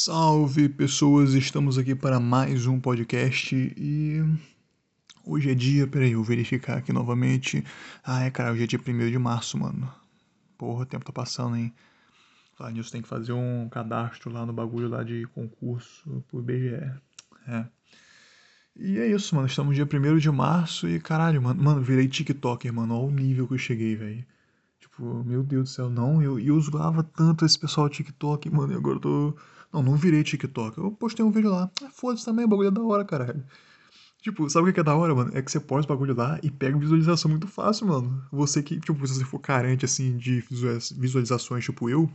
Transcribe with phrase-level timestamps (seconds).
[0.00, 4.22] Salve pessoas, estamos aqui para mais um podcast e
[5.26, 7.64] hoje é dia, peraí, eu vou verificar aqui novamente.
[8.04, 9.92] Ah, é cara, hoje é dia 1 de março, mano.
[10.56, 11.74] Porra, o tempo tá passando, hein?
[12.56, 16.92] Falar nisso, tem que fazer um cadastro lá no bagulho lá de concurso pro BGE.
[17.48, 17.66] É.
[18.76, 22.72] E é isso, mano, estamos dia 1 de março e caralho, mano, mano, virei TikToker,
[22.72, 24.24] mano, olha o nível que eu cheguei, velho.
[24.98, 28.76] Tipo, meu Deus do céu, não, eu, eu usava tanto esse pessoal TikTok, mano, e
[28.76, 29.34] agora eu tô
[29.72, 30.76] não, não virei TikTok.
[30.76, 31.70] Eu postei um vídeo lá.
[31.84, 33.44] Ah, foda-se também, o bagulho é da hora, caralho.
[34.20, 35.30] Tipo, sabe o que é da hora, mano?
[35.34, 38.26] É que você posta o bagulho lá e pega visualização muito fácil, mano.
[38.32, 40.40] Você que, tipo, se você for carente, assim, de
[40.96, 42.10] visualizações, tipo eu,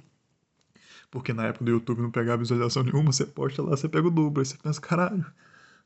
[1.09, 4.11] porque na época do YouTube não pegava visualização nenhuma, você posta lá, você pega o
[4.11, 4.41] dobro.
[4.41, 5.25] Aí você pensa, caralho,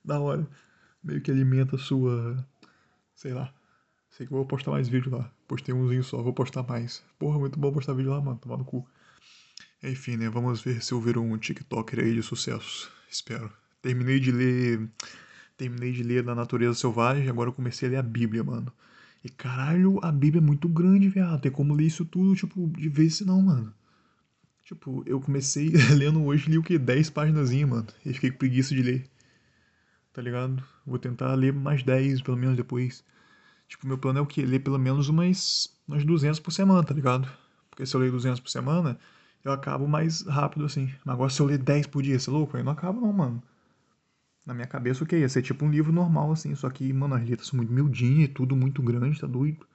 [0.03, 0.47] da hora.
[1.03, 2.43] Meio que alimenta a sua.
[3.15, 3.53] Sei lá.
[4.09, 5.31] Sei que eu vou postar mais vídeo lá.
[5.47, 7.03] Postei umzinho só, vou postar mais.
[7.17, 8.37] Porra, muito bom postar vídeo lá, mano.
[8.37, 8.85] Tomar no cu.
[9.81, 10.29] Enfim, né?
[10.29, 12.91] Vamos ver se eu viro um TikToker aí de sucesso.
[13.09, 13.51] Espero.
[13.81, 14.89] Terminei de ler.
[15.55, 18.71] Terminei de ler da natureza selvagem, agora eu comecei a ler a Bíblia, mano.
[19.23, 21.41] E caralho, a Bíblia é muito grande, viado.
[21.41, 23.73] Tem como ler isso tudo, tipo, de vez não, mano.
[24.63, 26.77] Tipo, eu comecei lendo hoje, li o que?
[26.77, 27.87] 10 páginas, mano.
[28.05, 29.09] E fiquei com preguiça de ler.
[30.13, 30.63] Tá ligado?
[30.85, 33.03] Vou tentar ler mais 10, pelo menos, depois.
[33.67, 34.45] Tipo, meu plano é o quê?
[34.45, 37.29] Ler pelo menos umas, umas 200 por semana, tá ligado?
[37.69, 38.97] Porque se eu ler 200 por semana,
[39.43, 40.91] eu acabo mais rápido assim.
[41.05, 42.57] Mas agora se eu ler 10 por dia, você é louco?
[42.57, 43.43] Aí não acabo não, mano.
[44.45, 45.17] Na minha cabeça o que?
[45.17, 46.55] Ia ser tipo um livro normal, assim.
[46.55, 49.67] Só que, mano, as letras são muito miudinhas e tudo muito grande, tá doido?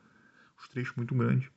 [0.58, 1.48] Os trechos muito grandes.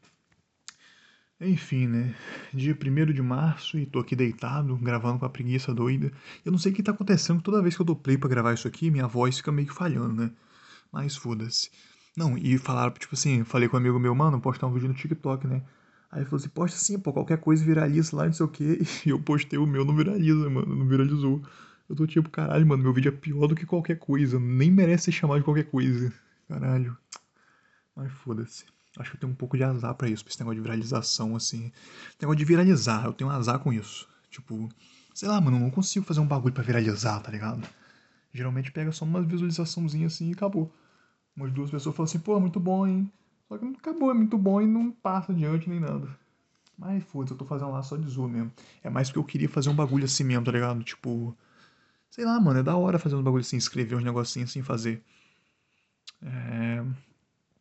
[1.39, 2.16] Enfim, né?
[2.53, 6.11] Dia 1 de março e tô aqui deitado, gravando com a preguiça doida.
[6.45, 8.53] Eu não sei o que tá acontecendo, toda vez que eu dou play pra gravar
[8.53, 10.31] isso aqui, minha voz fica meio que falhando, né?
[10.91, 11.69] Mas foda-se.
[12.16, 14.94] Não, e falaram, tipo assim, falei com um amigo meu, mano, postar um vídeo no
[14.94, 15.61] TikTok, né?
[16.11, 18.80] Aí ele falou assim, posta assim, pô, qualquer coisa viraliza lá, não sei o quê.
[19.05, 21.41] E eu postei o meu, não viraliza, mano, não viralizou.
[21.89, 24.39] Eu tô tipo, caralho, mano, meu vídeo é pior do que qualquer coisa.
[24.39, 26.11] Nem merece ser chamado de qualquer coisa.
[26.47, 26.97] Caralho.
[27.95, 28.66] Mas foda-se.
[28.97, 31.35] Acho que eu tenho um pouco de azar para isso, pra esse negócio de viralização,
[31.35, 31.72] assim.
[32.07, 34.07] Esse negócio de viralizar, eu tenho azar com isso.
[34.29, 34.69] Tipo,
[35.13, 37.67] sei lá, mano, eu não consigo fazer um bagulho para viralizar, tá ligado?
[38.34, 40.73] Geralmente pega só uma visualizaçãozinha assim e acabou.
[41.35, 43.12] Umas duas pessoas falam assim, pô, muito bom, hein?
[43.47, 46.07] Só que acabou, é muito bom e não passa adiante nem nada.
[46.78, 48.51] Mas foda-se, eu tô fazendo lá só de zoom mesmo.
[48.84, 50.84] É mais porque eu queria fazer um bagulho assim mesmo, tá ligado?
[50.84, 51.35] Tipo.
[52.09, 55.01] Sei lá, mano, é da hora fazer um bagulho assim, escrever uns negocinhos assim, fazer.
[56.22, 56.84] É.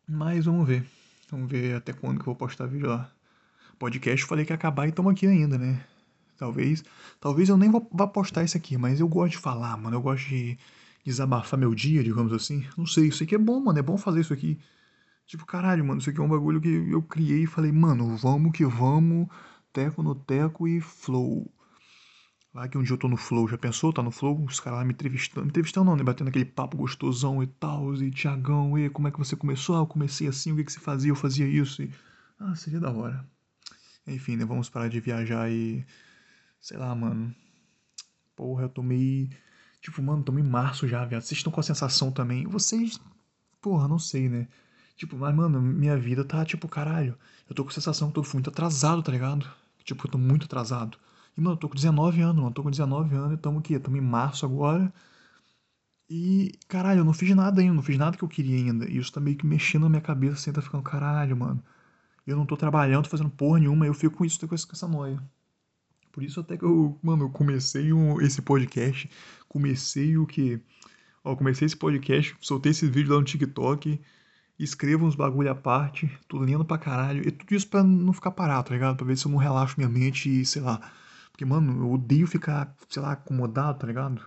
[0.09, 0.87] Mas vamos ver.
[1.31, 3.11] Vamos ver até quando que eu vou postar vídeo lá.
[3.79, 5.85] Podcast eu falei que ia acabar e estamos aqui ainda, né?
[6.37, 6.85] Talvez.
[7.21, 9.97] Talvez eu nem vá postar isso aqui, mas eu gosto de falar, mano.
[9.97, 10.59] Eu gosto de
[11.05, 12.67] desabafar meu dia, digamos assim.
[12.77, 13.79] Não sei, isso aqui é bom, mano.
[13.79, 14.59] É bom fazer isso aqui.
[15.27, 18.53] Tipo, caralho, mano, isso aqui é um bagulho que eu criei e falei, mano, vamos
[18.53, 19.29] que vamos,
[19.73, 21.51] teco no teco e flow.
[22.55, 23.93] Lá que um dia eu tô no flow, já pensou?
[23.93, 24.45] Tá no flow?
[24.45, 25.45] Os caras lá me entrevistando.
[25.45, 26.05] Me entrevistando não, né?
[26.05, 27.95] Batendo aquele papo gostosão e tal.
[27.97, 29.75] E Tiagão, e como é que você começou?
[29.75, 31.11] Ah, eu comecei assim, o que, que você fazia?
[31.11, 31.83] Eu fazia isso.
[31.83, 31.91] E...
[32.39, 33.29] Ah, seria da hora.
[34.07, 34.45] Enfim, né?
[34.45, 35.85] Vamos parar de viajar e.
[36.61, 37.35] Sei lá, mano.
[38.37, 39.31] Porra, eu tomei.
[39.85, 41.23] Tipo, mano, tomei março já, viado.
[41.23, 42.47] Vocês estão com a sensação também.
[42.47, 42.99] Vocês.
[43.61, 44.49] Porra, não sei, né?
[44.97, 47.15] Tipo, mas, mano, minha vida tá, tipo, caralho.
[47.49, 49.47] Eu tô com a sensação que eu tô muito atrasado, tá ligado?
[49.85, 50.97] Tipo, eu tô muito atrasado.
[51.37, 52.49] E, mano, eu tô com 19 anos, mano.
[52.49, 53.79] Eu tô com 19 anos e tamo aqui.
[53.79, 54.91] Tamo em março agora.
[56.09, 57.75] E, caralho, eu não fiz nada ainda.
[57.75, 58.89] Não fiz nada que eu queria ainda.
[58.89, 61.63] E isso tá meio que mexendo na minha cabeça, assim, tá ficando, caralho, mano.
[62.27, 63.87] Eu não tô trabalhando, tô fazendo porra nenhuma.
[63.87, 65.23] Eu fico com isso, tô com essa noia.
[66.15, 69.11] Por isso até que eu, mano, comecei um, esse podcast.
[69.49, 70.61] Comecei o que...
[71.25, 74.01] Ó, comecei esse podcast, soltei esse vídeo lá no TikTok
[74.59, 77.27] escrevo uns bagulho à parte, tô lendo pra caralho.
[77.27, 78.97] E tudo isso pra não ficar parado, tá ligado?
[78.97, 80.81] Pra ver se eu não relaxo minha mente e, sei lá.
[81.31, 84.25] Porque, mano, eu odeio ficar, sei lá, acomodado, tá ligado?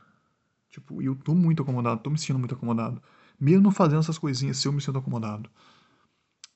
[0.70, 3.02] Tipo, eu tô muito acomodado, tô me sentindo muito acomodado.
[3.40, 5.50] Mesmo fazendo essas coisinhas, eu me sinto acomodado.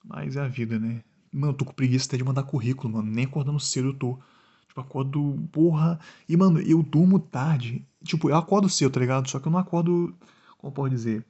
[0.03, 1.03] Mas é a vida, né?
[1.31, 3.09] Mano, eu tô com preguiça até de mandar currículo, mano.
[3.09, 4.19] Nem acordando cedo eu tô.
[4.71, 5.99] Tipo, acordo, porra.
[6.29, 7.85] E, mano, eu durmo tarde.
[8.05, 9.29] Tipo, eu acordo cedo, tá ligado?
[9.29, 10.15] Só que eu não acordo.
[10.57, 11.25] Como pode dizer?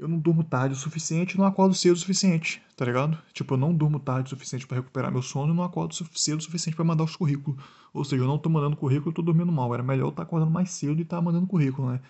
[0.00, 3.18] eu não durmo tarde o suficiente e não acordo cedo o suficiente, tá ligado?
[3.34, 6.38] Tipo, eu não durmo tarde o suficiente para recuperar meu sono e não acordo cedo
[6.38, 7.62] o suficiente para mandar os currículos.
[7.92, 9.74] Ou seja, eu não tô mandando currículo, eu tô dormindo mal.
[9.74, 12.00] Era melhor eu estar tá acordando mais cedo e estar tá mandando currículo, né?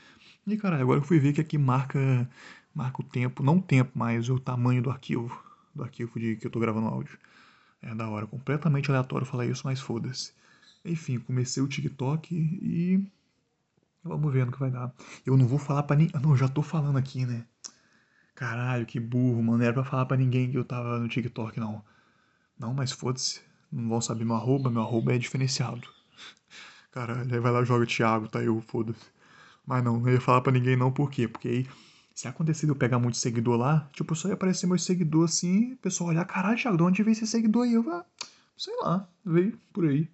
[0.47, 2.31] E, cara, agora eu fui ver que aqui marca,
[2.73, 5.37] marca o tempo, não o tempo, mas o tamanho do arquivo,
[5.75, 7.19] do arquivo de que eu tô gravando áudio.
[7.82, 10.32] É da hora, completamente aleatório falar isso, mas foda-se.
[10.85, 13.05] Enfim, comecei o TikTok e
[14.03, 14.93] vamos ver no que vai dar.
[15.25, 17.44] Eu não vou falar para ninguém, não, já tô falando aqui, né?
[18.35, 19.59] Caralho, que burro, mano.
[19.59, 21.85] Não era pra falar pra ninguém que eu tava no TikTok, não.
[22.59, 23.43] Não, mas foda-se.
[23.71, 25.87] Não vão saber meu arroba, meu arroba é diferenciado.
[26.91, 29.05] Caralho, aí vai lá joga Thiago, tá eu, foda-se.
[29.67, 31.29] Mas não, não ia falar pra ninguém não, por quê?
[31.29, 31.67] Porque aí,
[32.20, 35.72] se acontecer de eu pegar muito seguidor lá, tipo, só ia aparecer meu seguidor assim,
[35.72, 37.72] o pessoal olhar, caralho, Thiago, de onde veio esse seguidor aí?
[37.72, 38.05] Eu, ah,
[38.58, 40.06] sei lá, veio por aí.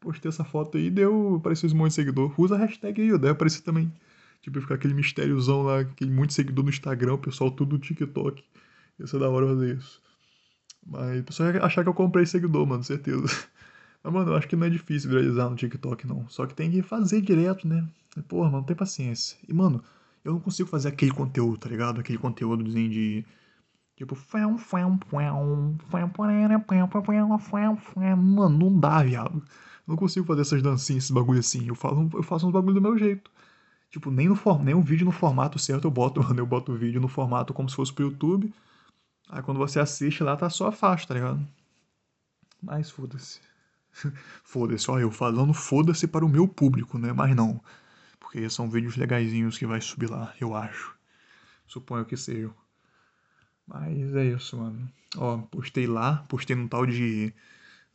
[0.00, 2.32] Postei essa foto aí, deu, apareceu esse monte de seguidor.
[2.40, 3.92] Usa a hashtag aí, deve aparecer também.
[4.40, 8.42] Tipo, ficar aquele mistériozão lá, aquele muito seguidor no Instagram, o pessoal tudo no TikTok.
[8.98, 10.00] Ia ser da hora fazer isso.
[10.86, 13.26] Mas o pessoal ia achar que eu comprei seguidor, mano, certeza.
[14.02, 16.26] Mas, mano, eu acho que não é difícil viralizar no TikTok, não.
[16.30, 17.86] Só que tem que fazer direto, né?
[18.26, 19.36] Porra, mano, não tem paciência.
[19.46, 19.84] E, mano,
[20.24, 22.00] eu não consigo fazer aquele conteúdo, tá ligado?
[22.00, 23.24] Aquele conteúdozinho de.
[23.96, 24.14] Tipo.
[28.14, 29.36] Mano, não dá, viado.
[29.36, 29.42] Eu
[29.88, 31.66] não consigo fazer essas dancinhas, esse bagulho assim.
[31.66, 33.30] Eu faço, eu faço uns bagulho do meu jeito.
[33.90, 36.38] Tipo, nem, no, nem o vídeo no formato certo eu boto, mano.
[36.40, 38.52] Eu boto o vídeo no formato como se fosse pro YouTube.
[39.28, 41.46] Aí quando você assiste lá, tá só a faixa, tá ligado?
[42.62, 43.40] Mas foda-se.
[44.44, 47.12] foda-se, ó, eu falando foda-se para o meu público, né?
[47.12, 47.60] Mas não.
[48.32, 50.96] Porque são vídeos legaisinhos que vai subir lá, eu acho.
[51.66, 52.54] Suponho que sejam.
[53.66, 54.90] Mas é isso, mano.
[55.18, 57.30] Ó, postei lá, postei num tal de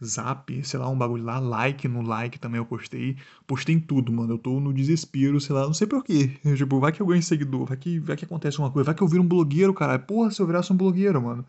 [0.04, 3.18] zap, sei lá, um bagulho lá, like no like também eu postei.
[3.48, 4.34] Postei em tudo, mano.
[4.34, 6.40] Eu tô no desespero, sei lá, não sei porquê.
[6.56, 9.02] Tipo, vai que eu ganho seguidor, vai que, vai que acontece uma coisa, vai que
[9.02, 9.98] eu viro um blogueiro, cara.
[9.98, 11.44] Porra, se eu virasse um blogueiro, mano.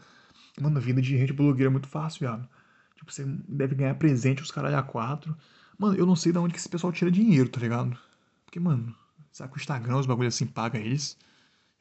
[0.58, 2.48] Mano, a vida de gente blogueira é muito fácil, viado.
[2.96, 5.36] Tipo, você deve ganhar presente os caralho a quatro.
[5.78, 8.07] Mano, eu não sei de onde que esse pessoal tira dinheiro, tá ligado?
[8.48, 8.94] Porque, mano,
[9.30, 11.18] será que o Instagram, os bagulhos assim, paga eles?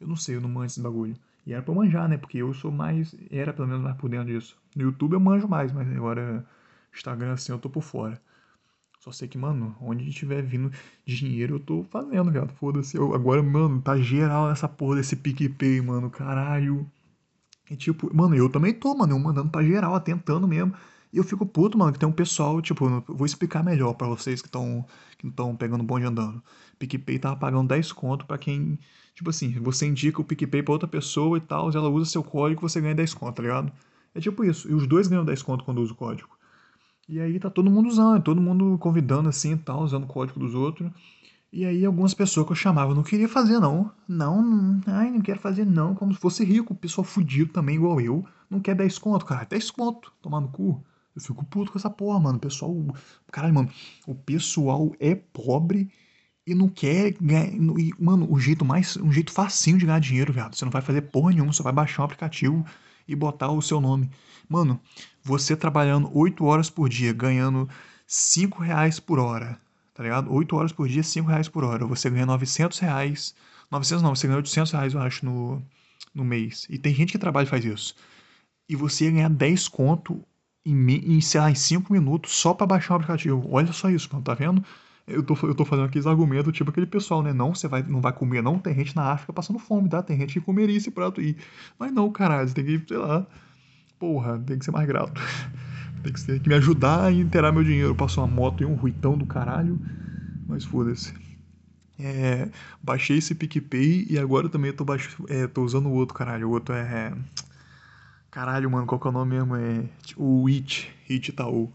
[0.02, 1.16] Eu não sei, eu não manjo esse bagulho.
[1.46, 2.18] E era pra eu manjar, né?
[2.18, 3.16] Porque eu sou mais.
[3.31, 4.58] Era pelo menos mais por dentro disso.
[4.75, 6.46] No YouTube eu manjo mais, mas agora
[6.94, 8.22] Instagram assim eu tô por fora.
[9.00, 10.69] Só sei que, mano, onde tiver vindo
[11.06, 12.52] dinheiro eu tô fazendo, viado.
[12.52, 12.98] Foda-se.
[12.98, 16.10] Agora, mano, tá geral essa porra desse PicPay, mano.
[16.10, 16.86] Caralho.
[17.72, 19.14] E tipo, mano, eu também tô, mano.
[19.14, 20.74] Eu mandando pra geral, tentando mesmo.
[21.12, 24.42] E eu fico puto, mano, que tem um pessoal, tipo, vou explicar melhor para vocês
[24.42, 24.86] que estão
[25.18, 26.42] que estão pegando bonde andando.
[26.77, 28.77] PicPay tava pagando 10 conto para quem,
[29.15, 32.62] tipo assim, você indica o PicPay pra outra pessoa e tal, ela usa seu código,
[32.62, 33.71] você ganha 10 conto, tá ligado?
[34.13, 34.69] É tipo isso.
[34.69, 36.30] E os dois ganham 10 conto quando usa o código.
[37.09, 40.39] E aí tá todo mundo usando, todo mundo convidando assim e tal, usando o código
[40.39, 40.92] dos outros.
[41.51, 43.92] E aí algumas pessoas que eu chamava não queria fazer não.
[44.07, 48.01] Não, não, ai, não quero fazer não, como se fosse rico, pessoal fudido também igual
[48.01, 50.83] eu, não quer 10 conto, cara, 10 conto, tomar no cu.
[51.18, 52.38] Eu fico puto com essa porra, mano.
[52.38, 52.75] O pessoal.
[53.31, 53.72] Caralho, mano.
[54.06, 55.92] O pessoal é pobre
[56.46, 57.48] e não quer ganhar.
[57.48, 58.96] E, mano, o jeito mais.
[58.98, 60.56] Um jeito facinho de ganhar dinheiro, viado.
[60.56, 62.64] Você não vai fazer porra nenhuma, você vai baixar um aplicativo
[63.08, 64.12] e botar o seu nome.
[64.48, 64.80] Mano,
[65.24, 67.68] você trabalhando 8 horas por dia, ganhando
[68.06, 69.60] 5 reais por hora,
[69.96, 70.31] tá ligado?
[70.31, 71.84] 8 horas por dia, 5 reais por hora.
[71.88, 73.34] Você ganha 900 reais.
[73.72, 75.64] 900 não, você ganha 800 reais, eu acho, no,
[76.14, 76.68] no mês.
[76.69, 77.96] E tem gente que trabalha e faz isso.
[78.69, 80.24] E você ia ganhar 10 conto
[80.72, 83.48] em, em, sei lá, em 5 minutos só para baixar o aplicativo.
[83.50, 84.64] Olha só isso, mano, tá vendo?
[85.08, 87.31] Eu tô, eu tô fazendo aqueles argumentos, tipo aquele pessoal, né?
[87.31, 88.60] Não, você vai, não vai comer, não.
[88.60, 90.04] Tem gente na África passando fome, tá?
[90.04, 91.38] Tem gente que comeria esse prato aí.
[91.80, 93.25] Mas não, caralho, você tem que, sei lá.
[93.98, 95.22] Porra, tem que ser mais grato.
[96.04, 97.96] tem que, ter que me ajudar a inteirar meu dinheiro.
[97.96, 99.80] Passou uma moto e um ruitão do caralho.
[100.46, 101.14] Mas foda-se.
[102.00, 102.50] É,
[102.84, 105.10] baixei esse PicPay e agora também eu tô, baix...
[105.30, 106.50] é, tô usando o outro, caralho.
[106.50, 107.14] O outro é.
[108.31, 109.56] Caralho, mano, qual que é o nome mesmo?
[109.56, 109.83] É
[110.15, 111.71] o It, It Itaú.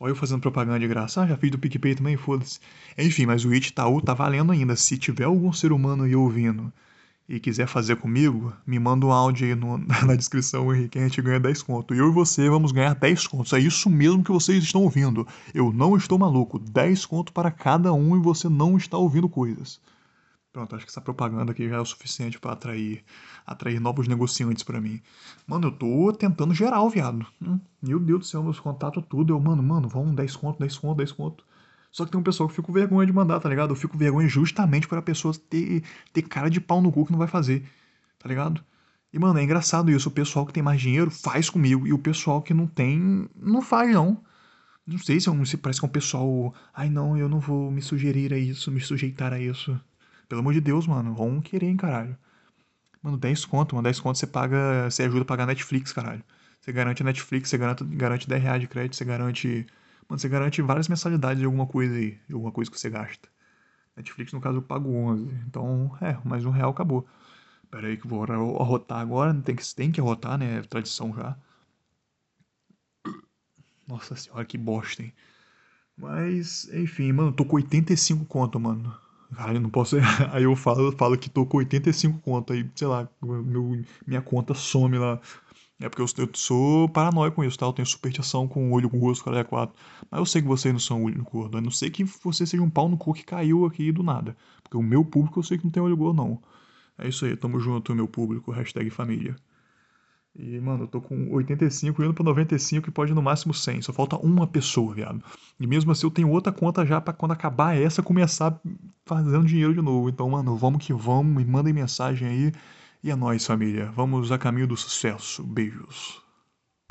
[0.00, 1.22] Olha eu fazendo propaganda de graça.
[1.22, 2.60] Ah, já fiz do PicPay também, foda-se.
[2.96, 4.76] Enfim, mas o It Itaú tá valendo ainda.
[4.76, 6.72] Se tiver algum ser humano aí ouvindo
[7.28, 11.02] e quiser fazer comigo, me manda um áudio aí no, na descrição aí que a
[11.02, 11.94] gente ganha 10 conto.
[11.94, 13.52] E eu e você vamos ganhar 10 contos.
[13.52, 15.26] É isso mesmo que vocês estão ouvindo.
[15.52, 16.60] Eu não estou maluco.
[16.60, 19.80] 10 conto para cada um e você não está ouvindo coisas.
[20.58, 23.04] Pronto, acho que essa propaganda aqui já é o suficiente para atrair,
[23.46, 25.00] atrair novos negociantes para mim.
[25.46, 27.24] Mano, eu tô tentando geral, viado.
[27.40, 29.32] Hum, meu Deus do céu, meus contatos tudo.
[29.32, 31.44] Eu, mano, mano, vamos 10 conto, 10 conto, 10 conto.
[31.92, 33.70] Só que tem um pessoal que fica com vergonha de mandar, tá ligado?
[33.70, 37.12] Eu fico vergonha justamente para a pessoa ter, ter cara de pau no cu que
[37.12, 37.64] não vai fazer,
[38.18, 38.60] tá ligado?
[39.12, 40.08] E, mano, é engraçado isso.
[40.08, 41.86] O pessoal que tem mais dinheiro faz comigo.
[41.86, 44.20] E o pessoal que não tem, não faz, não.
[44.84, 46.52] Não sei se, é um, se parece que é um pessoal.
[46.74, 49.80] Ai, não, eu não vou me sugerir a isso, me sujeitar a isso.
[50.28, 51.14] Pelo amor de Deus, mano.
[51.14, 52.16] Vamos querer, hein, caralho.
[53.02, 53.84] Mano, 10 conto, mano.
[53.84, 54.90] 10 conto você paga.
[54.90, 56.22] Você ajuda a pagar Netflix, caralho.
[56.60, 59.66] Você garante a Netflix, você garante, garante 10 reais de crédito, você garante.
[60.08, 62.18] Mano, você garante várias mensalidades de alguma coisa aí.
[62.28, 63.28] De alguma coisa que você gasta.
[63.96, 65.28] Netflix, no caso, eu pago 11.
[65.46, 67.06] Então, é, mais um real acabou.
[67.70, 68.22] Pera aí que eu vou
[68.60, 69.34] arrotar agora.
[69.34, 70.58] Tem que, tem que arrotar, né?
[70.58, 71.36] É tradição já.
[73.86, 75.12] Nossa senhora, que bosta, hein?
[75.96, 78.94] Mas, enfim, mano, tô com 85 conto, mano.
[79.34, 79.96] Cara, eu não posso.
[80.32, 82.52] Aí eu falo, falo que tô com 85 conto.
[82.52, 85.20] Aí, sei lá, meu, minha conta some lá.
[85.80, 87.66] É porque eu, eu sou paranoico com isso, tá?
[87.66, 89.76] Eu tenho superstição com olho gordo, cara é quatro.
[90.10, 91.58] Mas eu sei que vocês não são olho gordo.
[91.58, 94.36] A não sei que você seja um pau no cu que caiu aqui do nada.
[94.62, 96.42] Porque o meu público eu sei que não tem olho gordo, não.
[96.98, 98.50] É isso aí, tamo junto, meu público.
[98.52, 99.36] Hashtag família.
[100.38, 103.82] E, mano, eu tô com 85 indo pra 95 e pode no máximo 100.
[103.82, 105.20] Só falta uma pessoa, viado.
[105.58, 108.60] E mesmo assim eu tenho outra conta já para quando acabar essa começar
[109.04, 110.08] fazendo dinheiro de novo.
[110.08, 111.36] Então, mano, vamos que vamos.
[111.36, 112.52] Me mandem mensagem aí.
[113.02, 113.90] E é nóis, família.
[113.96, 115.42] Vamos a caminho do sucesso.
[115.42, 116.27] Beijos.